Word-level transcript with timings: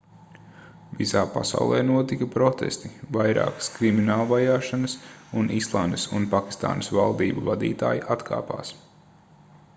visā 1.01 1.21
pasaulē 1.33 1.81
notika 1.89 2.27
protesti 2.35 2.91
vairākas 3.19 3.69
kriminālvajāšanas 3.75 4.97
un 5.43 5.53
islandes 5.61 6.09
un 6.21 6.27
pakistānas 6.35 6.93
valdību 7.01 7.47
vadītāji 7.53 8.05
atkāpās 8.19 8.75